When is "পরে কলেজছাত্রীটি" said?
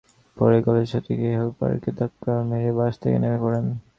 0.37-1.27